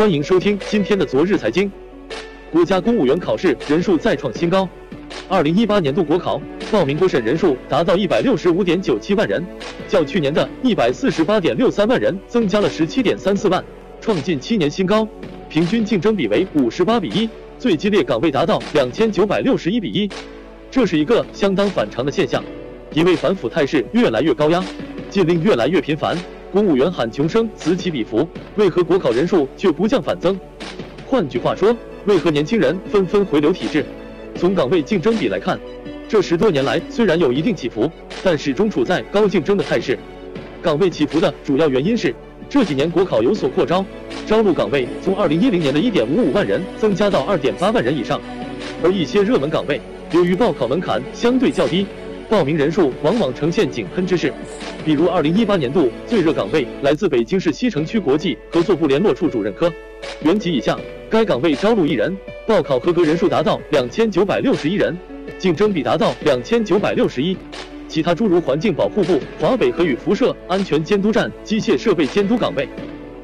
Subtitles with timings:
[0.00, 1.70] 欢迎收听今天的昨日财经。
[2.50, 4.66] 国家公务员考试人数再创新高，
[5.28, 6.40] 二零一八年度国考
[6.72, 9.44] 报名过审人数达到一百六十五点九七万人，
[9.86, 13.62] 较去年的一百四十八点六三万人增加了十七点三四万，
[14.00, 15.06] 创近七年新高，
[15.50, 17.28] 平均竞争比为五十八比一，
[17.58, 20.08] 最激烈岗位达到两千九百六十一比一，
[20.70, 22.42] 这是一个相当反常的现象，
[22.94, 24.64] 因为反腐态势越来越高压，
[25.10, 26.16] 禁令越来越频繁。
[26.52, 30.38] 公务员喊穷声此起彼伏，为何国考人数却不降反增？
[31.06, 31.76] 换句话说，
[32.06, 33.84] 为何年轻人纷纷回流体制？
[34.34, 35.58] 从岗位竞争比来看，
[36.08, 37.90] 这十多年来虽然有一定起伏，
[38.22, 39.96] 但始终处在高竞争的态势。
[40.60, 42.14] 岗位起伏的主要原因是
[42.48, 43.84] 这几年国考有所扩招，
[44.26, 48.20] 招录岗位从二零一零年的一点五五万人增加到二点八万人以上，
[48.82, 49.80] 而一些热门岗位
[50.12, 51.86] 由于报考门槛相对较低。
[52.30, 54.32] 报名人数往往呈现井喷之势，
[54.84, 59.70] 比如二零一八年度最热岗位来自北京市西城区国际合作部联络处主任科
[60.22, 60.78] 原级以下，
[61.10, 62.16] 该岗位招录一人，
[62.46, 64.96] 报考合格人数达到两千九百六十一人，
[65.40, 67.36] 竞争比达到两千九百六十一。
[67.88, 72.68] 其他诸如环境保护部华北核与辐射安全监督站机械设备监督岗位，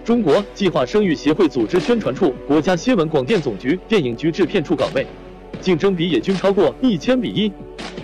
[0.05, 5.07] 中国计划生育协会组织宣传处国家新闻广电总局电影局制片处岗位，
[5.61, 7.53] 竞争比也均超过一千比一。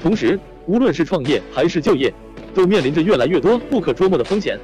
[0.01, 2.13] 同时，无论是创业还是就业，
[2.55, 4.59] 都面临着越来越多不可捉摸的风险。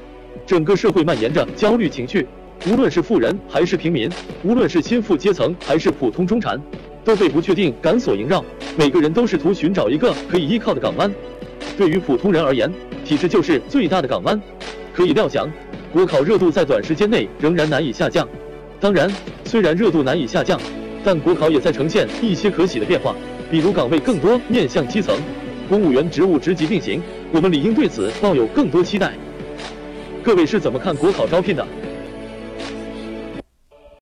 [0.47, 2.27] 整个社会蔓延着焦虑情绪，
[2.71, 4.09] 无论是富人还是平民，
[4.43, 6.61] 无论是新富阶层还是普通中产，
[7.05, 8.45] 都被不确定感所萦绕。
[8.77, 11.13] 每个人都试图寻找一个可以依靠的港湾。
[11.77, 12.73] 对于普通人而言，
[13.05, 14.41] 体制就是最大的港湾。
[14.95, 15.49] 可以料想，
[15.93, 18.27] 国考热度在短时间内仍然难以下降。
[18.81, 19.11] 当然，
[19.45, 20.61] 虽然热度难以下降，
[21.05, 23.15] 但国考也在呈现一些可喜的变化，
[23.51, 25.17] 比如岗位更多面向基层。
[25.69, 29.13] 公务员职务职级并行，我们理应对此抱有更多期待。
[30.23, 31.67] 各位是怎么看国考招聘的？